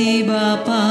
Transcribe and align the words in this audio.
Merci 0.00 0.22
Bapa. 0.24 0.89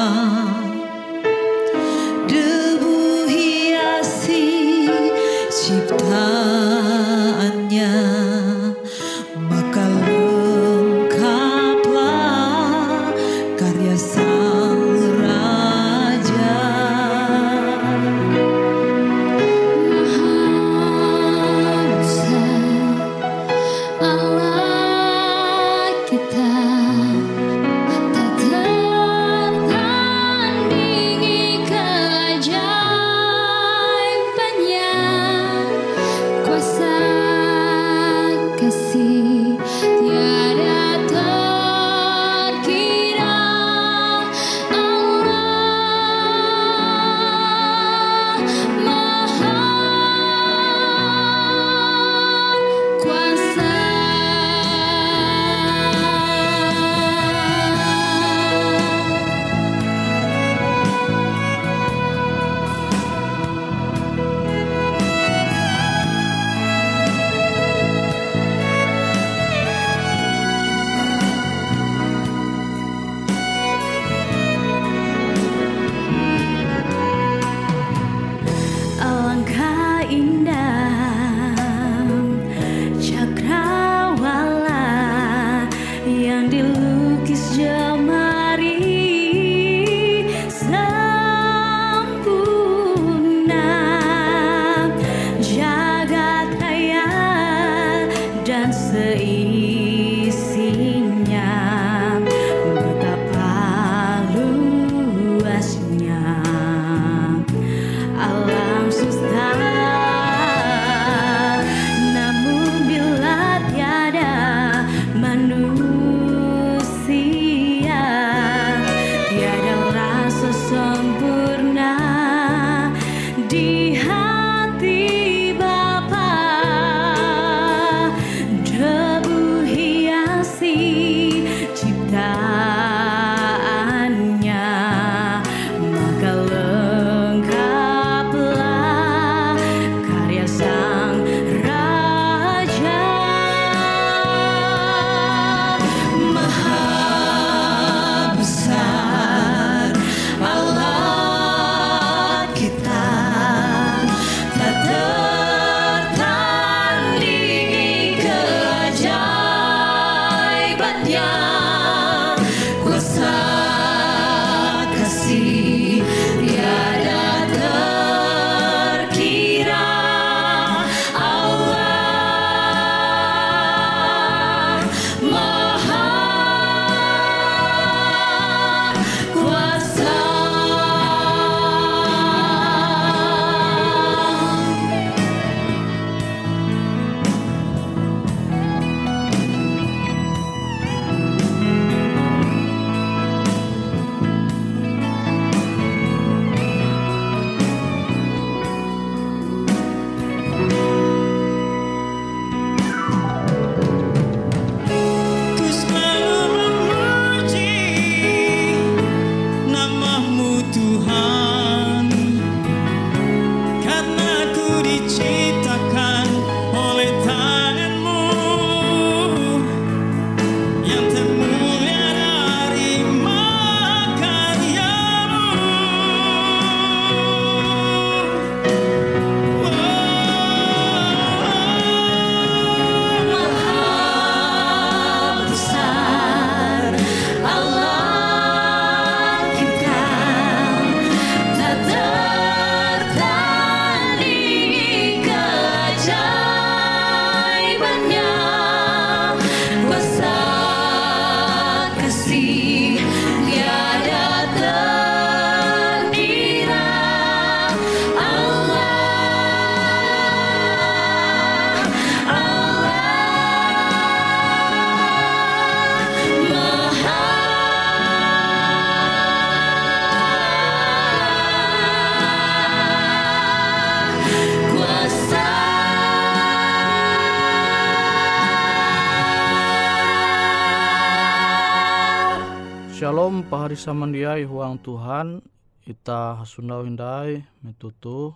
Pahari 283.60 283.76
samandiai 283.76 284.48
huang 284.48 284.80
Tuhan 284.80 285.44
Ita 285.84 286.40
hasundau 286.40 286.88
hindai 286.88 287.44
metutu 287.60 288.32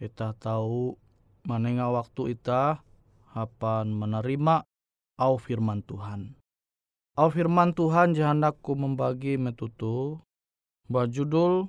Ita 0.00 0.32
tahu 0.40 0.96
manenga 1.44 1.92
waktu 1.92 2.32
ita 2.32 2.80
Hapan 3.36 3.92
menerima 3.92 4.64
au 5.20 5.36
firman 5.36 5.84
Tuhan. 5.84 6.32
Au 7.12 7.28
firman 7.28 7.76
Tuhan 7.76 8.16
jahandaku 8.16 8.72
membagi 8.72 9.36
metutu 9.36 10.16
Bajudul 10.88 11.68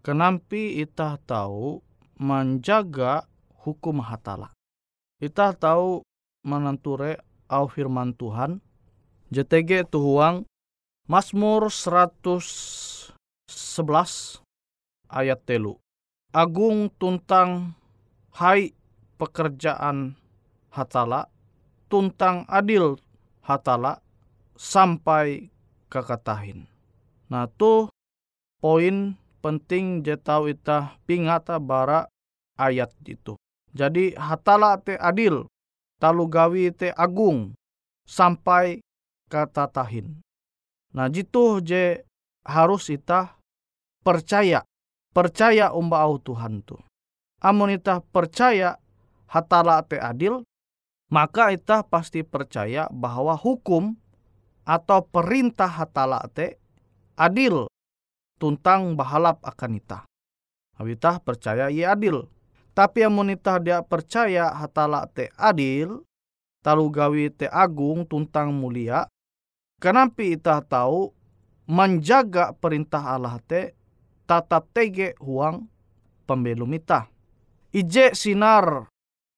Kenampi 0.00 0.80
ita 0.80 1.20
tahu 1.28 1.84
menjaga 2.16 3.28
hukum 3.52 4.00
hatala. 4.00 4.48
Ita 5.20 5.52
tahu 5.52 6.00
menenture 6.40 7.20
au 7.52 7.68
firman 7.68 8.16
Tuhan. 8.16 8.64
JTG 9.28 9.92
tuhuang 9.92 10.48
Mazmur 11.04 11.68
111 11.68 13.12
ayat 15.12 15.36
telu. 15.44 15.76
Agung 16.32 16.88
tuntang 16.96 17.76
hai 18.40 18.72
pekerjaan 19.20 20.16
hatala, 20.72 21.28
tuntang 21.92 22.48
adil 22.48 22.96
hatala, 23.44 24.00
sampai 24.56 25.52
kakatahin. 25.92 26.64
Nah 27.28 27.52
tuh 27.52 27.92
poin 28.64 29.20
penting 29.44 30.00
jetau 30.00 30.48
ita 30.48 30.96
pingata 31.04 31.60
bara 31.60 32.08
ayat 32.56 32.96
itu. 33.04 33.36
Jadi 33.76 34.16
hatala 34.16 34.80
te 34.80 34.96
adil, 34.96 35.52
talu 36.00 36.32
gawi 36.32 36.72
te 36.72 36.96
agung, 36.96 37.52
sampai 38.08 38.80
katatahin. 39.28 40.23
Nah 40.94 41.10
jitu 41.10 41.58
je 41.58 42.06
harus 42.46 42.86
ita 42.88 43.34
percaya. 44.06 44.62
Percaya 45.10 45.74
umba 45.74 46.02
au 46.06 46.18
Tuhan 46.18 46.62
tu. 46.62 46.78
Amun 47.42 47.74
ita 47.74 48.02
percaya 48.02 48.78
hatala 49.30 49.82
te 49.86 49.98
adil, 49.98 50.42
maka 51.10 51.50
ita 51.50 51.82
pasti 51.86 52.22
percaya 52.22 52.86
bahwa 52.90 53.34
hukum 53.34 53.94
atau 54.64 55.04
perintah 55.06 55.68
hatala 55.68 56.22
te 56.32 56.58
adil 57.14 57.70
tuntang 58.38 58.98
bahalap 58.98 59.38
akan 59.46 59.78
ita. 59.78 60.02
Awita 60.78 61.22
percaya 61.22 61.70
ia 61.70 61.94
adil. 61.94 62.26
Tapi 62.74 63.06
amun 63.06 63.30
ita 63.30 63.62
dia 63.62 63.86
percaya 63.86 64.50
hatala 64.50 65.06
te 65.06 65.30
adil, 65.38 66.02
talu 66.58 66.90
gawi 66.90 67.30
te 67.30 67.46
agung 67.46 68.02
tuntang 68.02 68.50
mulia, 68.50 69.06
Kenapa 69.84 70.24
kita 70.24 70.64
tahu 70.64 71.12
menjaga 71.68 72.56
perintah 72.56 73.04
Allah 73.04 73.36
te 73.44 73.76
tata 74.24 74.64
tege 74.64 75.12
huang 75.20 75.68
pembelum 76.24 76.72
ita. 76.72 77.04
Ije 77.68 78.16
sinar 78.16 78.88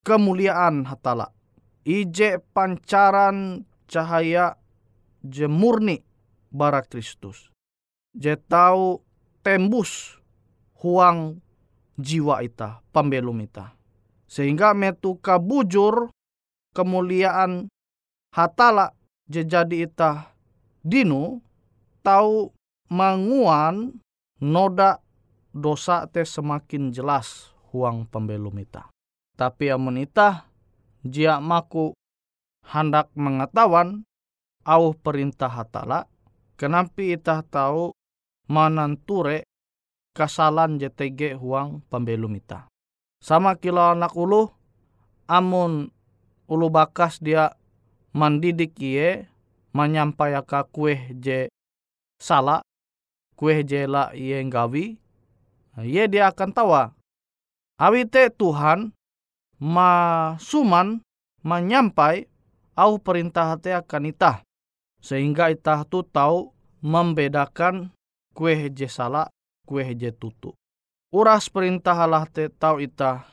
kemuliaan 0.06 0.87
hatala. 0.87 1.34
Ije 1.82 2.38
pancaran 2.54 3.66
cahaya 3.90 4.54
jemurni 5.26 6.06
bara 6.54 6.87
Kristus. 6.87 7.50
Je 8.14 8.38
tahu 8.38 9.02
tembus 9.43 10.22
huang 10.78 11.43
jiwa 11.98 12.46
ita, 12.46 12.87
pembelum 12.94 13.43
ita. 13.43 13.75
Sehingga 14.31 14.78
metu 14.78 15.19
kabujur 15.19 16.14
kemuliaan 16.70 17.66
hatala 18.31 18.94
jadi 19.26 19.91
ita 19.91 20.35
dinu 20.86 21.43
tahu 22.06 22.55
manguan 22.94 23.98
noda 24.38 25.02
dosa 25.50 26.06
te 26.06 26.22
semakin 26.22 26.94
jelas 26.94 27.50
huang 27.74 28.06
pembelum 28.06 28.55
ita. 28.62 28.86
Tapi 29.34 29.74
amun 29.74 29.98
ita 29.98 30.46
jia 31.02 31.43
maku 31.43 31.90
hendak 32.62 33.10
mengetahuan 33.19 34.06
au 34.62 34.94
perintah 34.94 35.50
hatala, 35.50 36.06
kenapa 36.55 37.02
ita 37.02 37.43
tahu 37.43 37.90
mananture 38.46 39.43
kasalan 40.14 40.78
JTG 40.78 41.34
huang 41.36 41.82
pembelum 41.90 42.38
ita. 42.38 42.70
Sama 43.19 43.58
kilo 43.58 43.82
anak 43.82 44.14
ulu, 44.14 44.48
amun 45.26 45.90
ulu 46.46 46.66
bakas 46.70 47.19
dia 47.19 47.58
mandidik 48.14 48.78
iye 48.78 49.26
menyampaikan 49.76 50.64
kue 50.72 50.96
je 51.20 51.52
salah 52.16 52.64
kue 53.36 53.60
je 53.60 53.84
la 53.84 54.08
iye 54.16 54.40
gawi 54.48 54.96
iye 55.84 56.08
dia 56.08 56.32
akan 56.32 56.50
tawa. 56.56 56.82
Awite 57.76 58.32
Tuhan 58.32 58.96
ma 59.60 59.92
suman 60.40 61.04
menyampai 61.44 62.24
au 62.72 62.96
perintah 62.96 63.60
te 63.60 63.76
akan 63.76 64.08
itah. 64.08 64.40
Sehingga 65.04 65.52
itah 65.52 65.84
tu 65.84 66.00
tahu 66.00 66.56
membedakan 66.80 67.92
kue 68.32 68.72
je 68.72 68.88
salah 68.88 69.28
kue 69.68 69.84
je 69.92 70.08
tutu. 70.08 70.56
Uras 71.12 71.52
perintah 71.52 72.00
Allah 72.00 72.24
te 72.24 72.48
tahu 72.48 72.80
itah. 72.80 73.28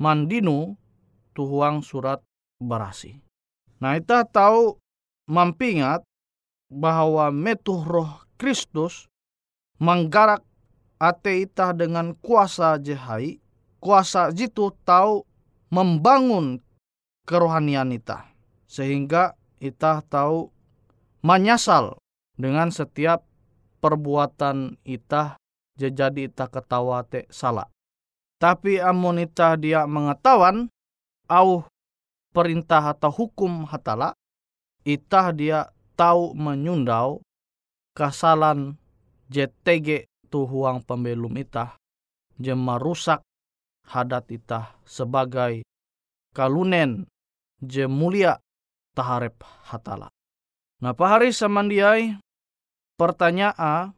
Mandinu 0.00 0.76
tuhuang 1.36 1.84
surat 1.84 2.20
berasi. 2.60 3.20
Nah, 3.80 3.96
kita 4.00 4.24
tahu 4.24 4.80
mampingat 5.26 6.02
bahwa 6.70 7.30
metuh 7.30 7.82
roh 7.82 8.26
Kristus 8.38 9.06
menggarak 9.78 10.42
ate 10.96 11.44
ita 11.44 11.76
dengan 11.76 12.16
kuasa 12.18 12.80
jehai, 12.80 13.38
kuasa 13.78 14.32
jitu 14.32 14.72
tahu 14.82 15.22
membangun 15.70 16.62
kerohanian 17.28 17.92
ita. 17.92 18.26
Sehingga 18.66 19.38
ita 19.62 20.02
tahu 20.06 20.50
menyasal 21.22 21.98
dengan 22.34 22.70
setiap 22.70 23.22
perbuatan 23.78 24.80
ita 24.82 25.38
jadi 25.76 26.26
ita 26.32 26.48
ketawa 26.48 27.04
te 27.04 27.28
salah. 27.28 27.68
Tapi 28.36 28.80
amun 28.80 29.22
ita 29.22 29.56
dia 29.56 29.88
mengetahuan, 29.88 30.68
au 31.28 31.64
perintah 32.36 32.92
atau 32.92 33.08
hukum 33.08 33.64
hatala, 33.64 34.12
itah 34.86 35.34
dia 35.34 35.74
tahu 35.98 36.30
menyundau 36.38 37.18
kasalan 37.98 38.78
JTG 39.26 40.06
tuhuang 40.30 40.86
pembelum 40.86 41.34
itah, 41.34 41.74
jema 42.38 42.78
rusak 42.78 43.26
hadat 43.90 44.30
itah 44.30 44.78
sebagai 44.86 45.66
kalunen 46.30 47.10
je 47.58 47.90
mulia 47.90 48.38
taharep 48.94 49.42
hatala. 49.66 50.06
Nah 50.78 50.94
pahari 50.94 51.34
samandiai 51.34 52.20
pertanyaan 52.94 53.90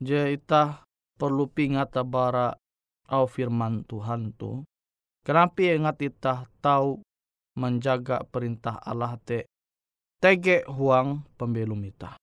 je 0.00 0.32
itah 0.32 0.86
perlu 1.20 1.50
pingat 1.52 1.92
bara 2.08 2.56
au 3.12 3.24
firman 3.28 3.84
Tuhan 3.84 4.32
tu. 4.32 4.64
Kenapa 5.26 5.74
ingat 5.74 5.98
itah 6.00 6.46
tahu 6.62 7.02
menjaga 7.58 8.22
perintah 8.30 8.78
Allah 8.78 9.18
te 9.18 9.50
tege 10.22 10.64
huang 10.66 11.24
pembelum 11.36 11.84
ita. 11.84 12.16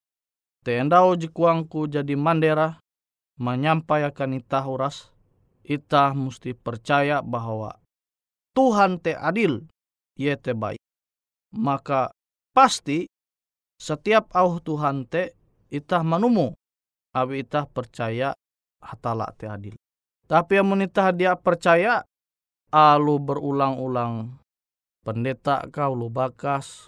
Te 0.64 0.80
endau 0.80 1.14
jikuangku 1.20 1.92
jadi 1.92 2.16
mandera 2.16 2.80
menyampaikan 3.38 4.32
ita 4.38 4.64
huras, 4.64 5.12
ita 5.66 6.16
mesti 6.16 6.56
percaya 6.56 7.20
bahwa 7.20 7.76
Tuhan 8.54 9.02
te 9.02 9.18
adil, 9.18 9.66
ye 10.16 10.34
te 10.38 10.54
baik. 10.54 10.80
Maka 11.54 12.14
pasti 12.54 13.10
setiap 13.82 14.32
au 14.38 14.62
Tuhan 14.62 15.10
te 15.10 15.34
ita 15.74 16.06
manumu, 16.06 16.54
abi 17.18 17.44
ita 17.44 17.66
percaya 17.66 18.32
hatala 18.80 19.34
te 19.36 19.50
adil. 19.50 19.76
Tapi 20.30 20.58
yang 20.62 20.72
menitah 20.72 21.12
dia 21.12 21.36
percaya, 21.36 22.08
alu 22.72 23.20
berulang-ulang 23.20 24.40
pendeta 25.04 25.68
kau 25.70 25.94
lu 25.94 26.08
bakas 26.08 26.88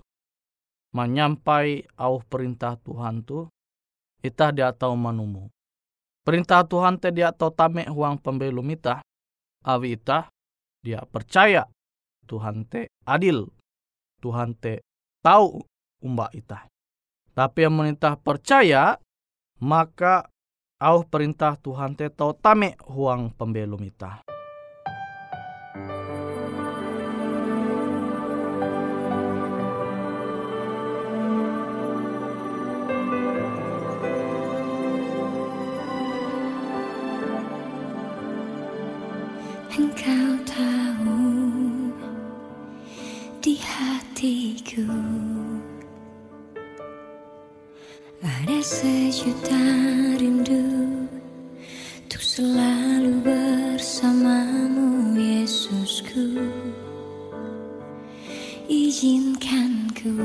menyampai 0.95 1.83
au 1.99 2.23
perintah 2.23 2.79
Tuhan 2.79 3.19
tu 3.27 3.51
itah 4.23 4.55
dia 4.55 4.71
tahu 4.71 4.95
manumu. 4.95 5.51
Perintah 6.23 6.63
Tuhan 6.63 6.97
te 6.97 7.11
dia 7.11 7.35
tahu 7.35 7.51
tame 7.51 7.83
huang 7.91 8.15
pembelum 8.17 8.65
itah. 8.71 9.03
Awi 9.67 9.99
itah 9.99 10.31
dia 10.79 11.03
percaya 11.03 11.67
Tuhan 12.25 12.63
te 12.65 12.87
adil. 13.03 13.43
Tuhan 14.23 14.55
te 14.55 14.79
tahu 15.19 15.59
umba 16.01 16.31
itah. 16.31 16.65
Tapi 17.35 17.67
yang 17.67 17.75
menitah 17.75 18.15
percaya 18.15 18.95
maka 19.59 20.31
au 20.79 21.03
perintah 21.03 21.59
Tuhan 21.59 21.99
te 21.99 22.07
tahu 22.07 22.31
tame 22.39 22.79
huang 22.87 23.35
pembelum 23.35 23.83
itah. 23.83 24.34
engkau 39.75 40.39
tahu 40.47 41.19
di 43.43 43.59
hatiku. 43.59 44.87
Ada 48.23 48.59
sejuta 48.63 49.59
rindu 50.15 50.63
untuk 52.07 52.23
selalu 52.23 53.19
bersamamu 53.19 55.19
Yesusku. 55.19 56.39
Izinkan 58.71 59.91
ku 59.91 60.15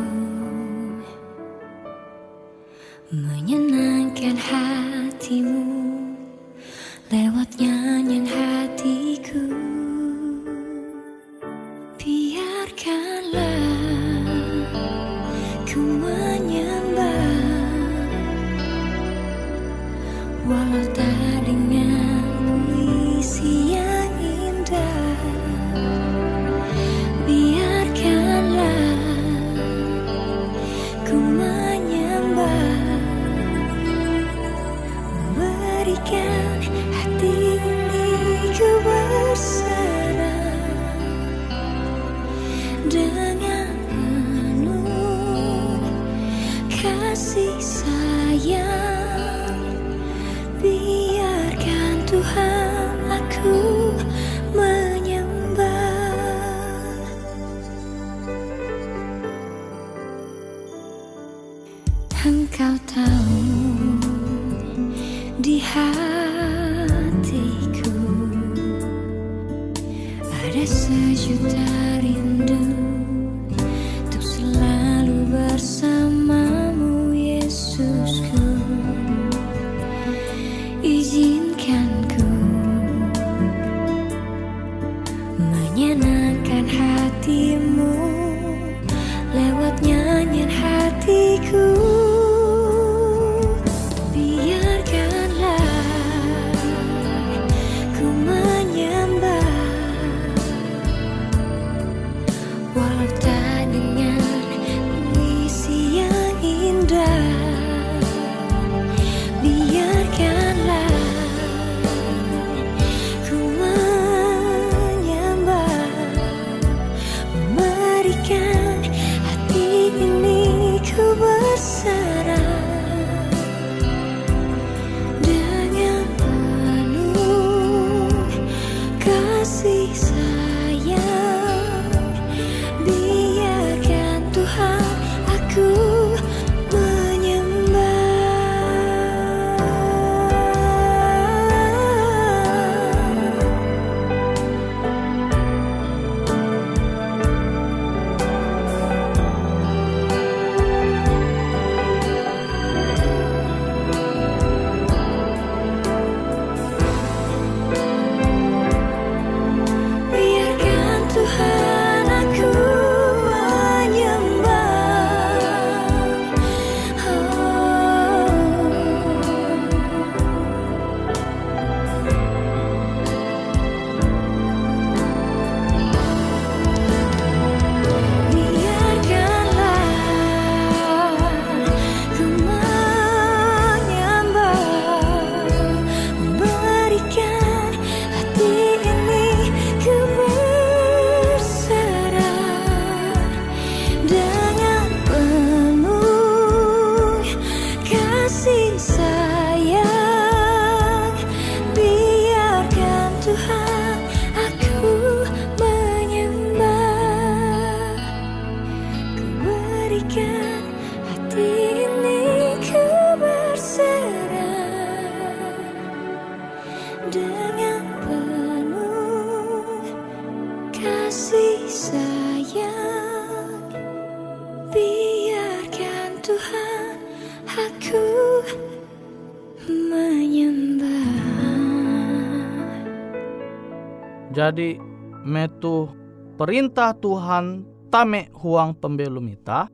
Jadi 234.51 234.83
metu 235.23 235.87
perintah 236.35 236.91
Tuhan 236.99 237.63
tame 237.87 238.35
huang 238.35 238.75
pembelum 238.75 239.31
ita, 239.31 239.71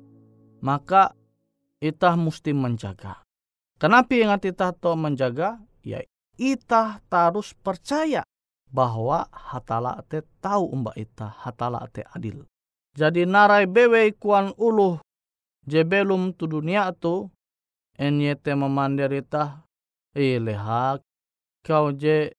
maka 0.61 1.17
ita 1.81 2.13
mesti 2.13 2.53
menjaga. 2.53 3.25
Kenapa 3.81 4.13
ingat 4.13 4.45
ita 4.45 4.77
to 4.77 4.93
menjaga? 4.93 5.65
Ya 5.81 6.05
ita 6.37 7.01
harus 7.09 7.57
percaya 7.57 8.21
bahwa 8.69 9.25
hatala 9.33 10.05
te 10.13 10.21
tahu 10.45 10.69
umba 10.69 10.93
ita 10.93 11.25
hatala 11.25 11.89
te 11.89 12.05
adil. 12.13 12.45
Jadi 12.93 13.25
narai 13.25 13.65
bewe 13.65 14.13
kuan 14.21 14.53
uluh 14.61 15.01
je 15.65 15.89
belum 15.89 16.37
tu 16.37 16.53
dunia 16.53 16.93
tu 16.93 17.33
enyete 17.97 18.53
memanderita 18.53 19.65
eh 20.13 20.37
lehak 20.37 21.01
kau 21.65 21.97
je 21.97 22.37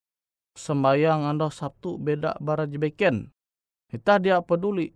sembayang 0.57 1.29
anda 1.29 1.53
Sabtu 1.53 2.01
beda 2.01 2.35
bara 2.41 2.65
jebeken. 2.65 3.29
Ita 3.93 4.17
dia 4.17 4.41
peduli. 4.41 4.91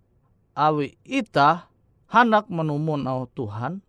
Awi 0.51 0.99
ita 1.07 1.71
hendak 2.11 2.51
menumun 2.51 3.07
au 3.07 3.29
Tuhan. 3.29 3.79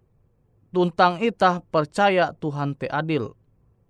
Tuntang 0.71 1.19
ita 1.19 1.65
percaya 1.73 2.31
Tuhan 2.37 2.79
te 2.79 2.87
adil. 2.87 3.35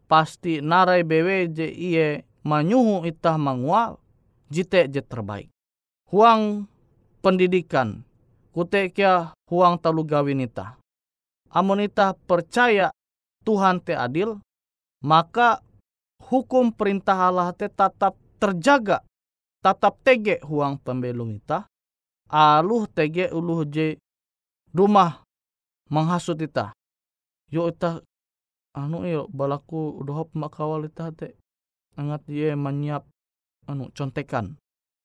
Pasti 0.09 0.65
narai 0.65 1.05
bewe 1.05 1.53
je 1.53 1.69
iye 1.69 2.25
manyuhu 2.47 3.05
ita 3.05 3.37
mangwa 3.37 4.01
jite 4.49 4.89
je 4.89 5.05
terbaik. 5.05 5.53
Huang 6.09 6.65
pendidikan 7.21 8.07
Kute 8.53 8.93
kia 8.93 9.33
huang 9.49 9.81
talu 9.81 10.05
gawin 10.05 10.45
ita. 10.45 10.77
Amun 11.49 11.89
ita 11.89 12.13
percaya 12.29 12.93
Tuhan 13.49 13.81
te 13.81 13.97
adil, 13.97 14.45
maka 15.01 15.65
hukum 16.31 16.71
perintah 16.71 17.31
Allah 17.31 17.51
te 17.57 17.67
tetap 17.67 18.15
terjaga, 18.39 19.03
tetap 19.63 19.99
tege 20.07 20.39
huang 20.47 20.79
pembelum 20.79 21.39
ita. 21.39 21.67
Aluh 22.33 22.89
tege 22.89 23.29
uluh 23.29 23.67
je 23.69 24.01
rumah 24.73 25.23
menghasut 25.93 26.41
ita. 26.41 26.73
Yo 27.53 27.69
ita 27.69 28.01
anu 28.73 29.05
yo 29.05 29.29
balaku 29.29 30.01
udah 30.01 30.25
hop 30.25 30.33
mak 30.33 30.57
kawal 30.57 30.89
ita 30.89 31.13
te 31.13 31.37
angat 32.01 32.25
ye 32.33 32.57
menyiap 32.57 33.05
anu 33.69 33.93
contekan. 33.93 34.57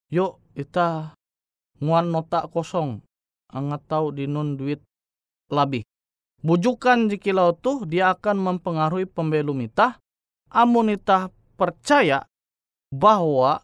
Yo 0.08 0.40
ita 0.56 1.12
nguan 1.84 2.10
nota 2.10 2.48
kosong 2.48 3.04
angat 3.52 3.84
tahu 3.92 4.16
di 4.16 4.24
nun 4.24 4.56
duit 4.56 4.80
labih. 5.52 5.84
Bujukan 6.40 7.12
jikilau 7.12 7.52
tuh 7.60 7.84
dia 7.84 8.16
akan 8.16 8.40
mempengaruhi 8.40 9.10
pembelum 9.10 9.68
ita. 9.68 10.00
Amun 10.48 10.96
ita 10.96 11.28
percaya 11.60 12.24
bahwa 12.94 13.64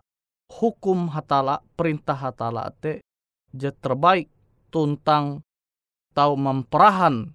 hukum 0.51 1.07
hatala, 1.09 1.63
perintah 1.79 2.17
hatala 2.17 2.69
te 2.75 2.99
je 3.55 3.71
terbaik 3.71 4.27
tuntang 4.67 5.45
tahu 6.11 6.33
memperahan 6.35 7.31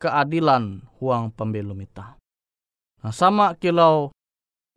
keadilan 0.00 0.86
huang 0.98 1.32
pembelum 1.34 1.78
ita. 1.82 2.16
Nah, 3.04 3.12
sama 3.12 3.54
kilau 3.56 4.14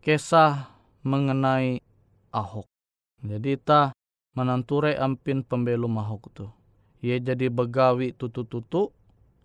kisah 0.04 0.70
mengenai 1.04 1.82
Ahok. 2.30 2.70
Jadi 3.26 3.58
ita 3.58 3.90
menanture 4.38 4.94
ampin 5.02 5.42
pembelum 5.42 5.98
Ahok 5.98 6.24
tu. 6.30 6.46
Ia 7.02 7.18
jadi 7.18 7.50
begawi 7.50 8.14
tutu-tutu 8.14 8.94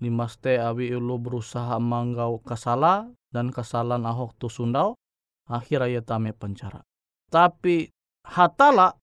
limaste 0.03 0.61
awi 0.61 0.93
ulu 0.93 1.17
berusaha 1.17 1.81
manggau 1.81 2.43
kasala 2.43 3.09
dan 3.35 3.51
kesalahan 3.51 4.07
Ahok 4.07 4.39
tu 4.39 4.47
sundau 4.47 4.95
akhir 5.51 5.91
ia 5.91 6.01
tame 6.07 6.31
pencara. 6.31 6.87
Tapi 7.27 7.91
hatala 8.23 8.95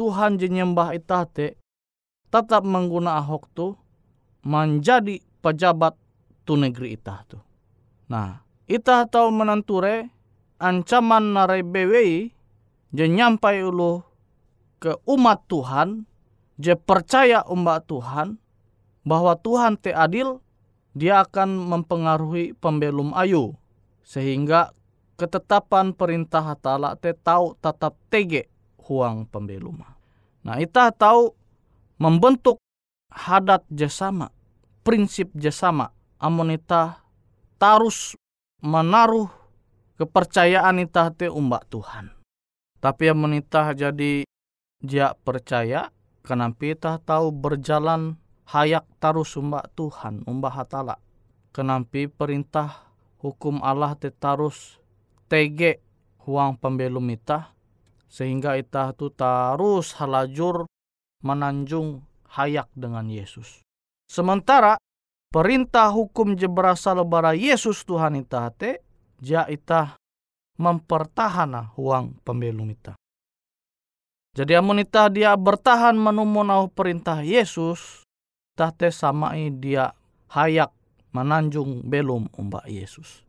Tuhan 0.00 0.40
jenyembah 0.40 0.96
itate 0.96 1.60
tetap 2.32 2.64
mengguna 2.64 3.20
Ahok 3.20 3.44
tu 3.52 3.76
menjadi 4.48 5.20
pejabat 5.44 5.94
tu 6.48 6.56
negeri 6.56 6.96
itah 6.96 7.20
tu. 7.28 7.38
Nah, 8.08 8.40
itah 8.64 9.04
tahu 9.04 9.28
menanture 9.28 10.08
ancaman 10.56 11.36
narai 11.36 11.60
BWI 11.60 12.32
je 12.96 13.04
nyampai 13.04 13.60
ulu 13.60 14.00
ke 14.78 15.00
umat 15.08 15.48
Tuhan, 15.48 16.04
je 16.60 16.76
percaya 16.76 17.40
umat 17.48 17.88
Tuhan, 17.88 18.36
bahwa 19.00 19.32
Tuhan 19.40 19.80
te 19.80 19.96
adil, 19.96 20.44
dia 20.92 21.24
akan 21.24 21.56
mempengaruhi 21.72 22.52
pembelum 22.60 23.16
ayu. 23.16 23.56
Sehingga 24.04 24.70
ketetapan 25.16 25.96
perintah 25.96 26.44
hatala 26.44 26.94
te 27.00 27.16
tahu 27.16 27.56
tetap 27.58 27.96
tege 28.12 28.52
huang 28.84 29.24
pembelum. 29.24 29.80
Nah, 30.44 30.60
kita 30.60 30.92
tahu 30.92 31.32
membentuk 31.96 32.60
hadat 33.08 33.64
jasama, 33.72 34.28
prinsip 34.84 35.32
jasama, 35.32 35.88
amonita 36.20 37.00
tarus 37.56 38.12
menaruh 38.60 39.30
kepercayaan 39.96 40.84
ita 40.84 41.08
te 41.14 41.32
umbak 41.32 41.64
Tuhan. 41.72 42.12
Tapi 42.82 43.04
amonita 43.08 43.72
jadi 43.72 44.28
dia 44.84 45.16
percaya, 45.16 45.88
kenapa 46.20 46.60
ita 46.68 46.92
tahu 47.00 47.32
berjalan 47.32 48.20
hayak 48.52 48.84
tarus 49.00 49.40
umbak 49.40 49.72
Tuhan, 49.72 50.28
umbak 50.28 50.52
hatala. 50.52 51.00
Kenapa 51.54 52.04
perintah 52.12 52.93
hukum 53.24 53.64
Allah 53.64 53.96
te 53.96 54.12
tarus 54.12 54.76
tege 55.32 55.80
huang 56.28 56.60
pembelum 56.60 57.08
ita, 57.08 57.56
sehingga 58.04 58.60
ita 58.60 58.92
tu 58.92 59.08
tarus 59.08 59.96
halajur 59.96 60.68
menanjung 61.24 62.04
hayak 62.28 62.68
dengan 62.76 63.08
Yesus. 63.08 63.64
Sementara 64.04 64.76
perintah 65.32 65.88
hukum 65.88 66.36
je 66.36 66.44
berasal 66.44 67.00
bara 67.08 67.32
Yesus 67.32 67.80
Tuhan 67.88 68.20
ita 68.20 68.52
te, 68.52 68.84
ja 69.24 69.48
ita 69.48 69.96
mempertahan 70.60 71.74
huang 71.80 72.20
pembelum 72.20 72.68
ita. 72.68 72.92
Jadi 74.34 74.52
amun 74.52 74.82
ita 74.82 75.08
dia 75.08 75.32
bertahan 75.38 75.94
menumunau 75.96 76.68
perintah 76.68 77.22
Yesus, 77.22 78.02
tate 78.58 78.90
samai 78.90 79.48
dia 79.54 79.94
hayak 80.28 80.74
menanjung 81.14 81.86
belum 81.86 82.34
umbak 82.34 82.66
Yesus. 82.66 83.22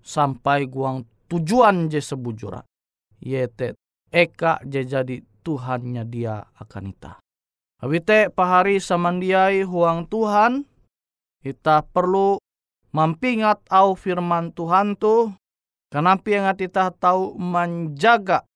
Sampai 0.00 0.70
guang 0.70 1.04
tujuan 1.28 1.90
je 1.90 1.98
sebujura. 1.98 2.62
Yete 3.20 3.74
eka 4.14 4.62
je 4.62 4.86
jadi 4.86 5.18
Tuhannya 5.44 6.08
dia 6.08 6.40
akan 6.56 6.84
ita. 6.94 7.20
Habite 7.84 8.32
pahari 8.32 8.80
samandiai 8.80 9.60
huang 9.60 10.08
Tuhan, 10.08 10.64
kita 11.44 11.84
perlu 11.92 12.40
mampingat 12.96 13.60
au 13.68 13.92
firman 13.92 14.56
Tuhan 14.56 14.96
tu, 14.96 15.28
kenapa 15.92 16.24
yang 16.32 16.48
kita 16.56 16.96
tahu 16.96 17.36
menjaga 17.36 18.48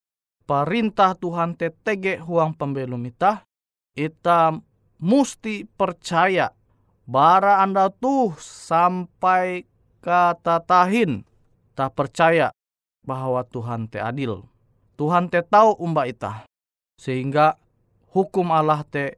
perintah 0.48 1.12
Tuhan 1.12 1.60
tetege 1.60 2.16
huang 2.24 2.56
pembelum 2.56 3.04
ita, 3.04 3.44
ita 3.92 4.56
musti 4.96 5.68
percaya 5.68 6.48
bara 7.08 7.64
anda 7.64 7.88
tuh 7.88 8.36
sampai 8.36 9.64
kata 10.04 10.60
tahin 10.60 11.24
tak 11.72 11.96
percaya 11.96 12.52
bahwa 13.08 13.40
Tuhan 13.48 13.88
te 13.88 13.96
adil. 13.96 14.44
Tuhan 15.00 15.32
te 15.32 15.40
tahu 15.40 15.80
umba 15.80 16.04
ita. 16.04 16.44
Sehingga 17.00 17.56
hukum 18.12 18.52
Allah 18.52 18.84
te 18.84 19.16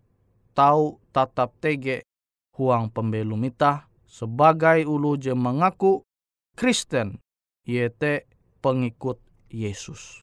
tahu 0.55 1.03
tatap 1.11 1.51
tege 1.59 2.07
huang 2.55 2.93
pembelum 2.93 3.43
ita 3.43 3.91
sebagai 4.07 4.87
ulu 4.87 5.19
je 5.19 5.35
mengaku 5.35 6.07
Kristen 6.55 7.19
yete 7.67 8.29
pengikut 8.61 9.19
Yesus. 9.51 10.23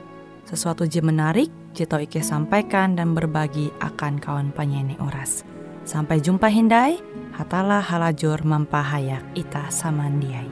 sesuatu 0.51 0.83
je 0.83 0.99
menarik, 0.99 1.47
Jito 1.71 1.95
Ike 1.95 2.19
sampaikan 2.19 2.99
dan 2.99 3.15
berbagi 3.15 3.71
akan 3.79 4.19
kawan 4.19 4.51
penyanyi 4.51 4.99
oras. 4.99 5.47
Sampai 5.87 6.19
jumpa 6.19 6.51
Hindai, 6.51 6.99
hatalah 7.31 7.79
halajur 7.79 8.43
mampahayak 8.43 9.23
ita 9.31 9.71
samandiai. 9.71 10.51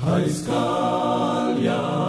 Hai 0.00 0.24
sekalian 0.32 2.07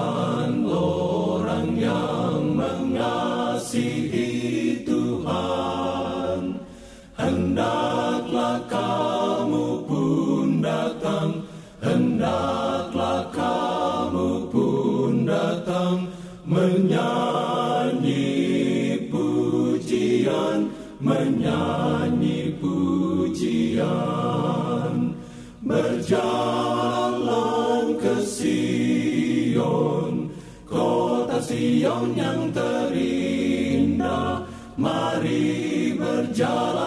Sion 31.79 32.11
yang 32.11 32.51
terindah 32.51 34.43
Mari 34.75 35.95
berjalan 35.95 36.78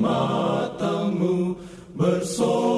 matamu 0.00 1.56
bersorak-soraklah 1.96 2.71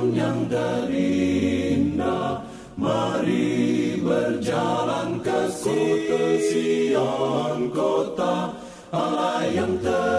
Sion 0.00 0.16
yang 0.16 0.48
terindah 0.48 2.40
mari 2.72 4.00
berjalan 4.00 5.20
ke 5.20 5.52
Sion 6.40 7.68
kota 7.68 8.48
Allah 8.96 9.44
yang 9.52 9.76
terindah 9.84 10.09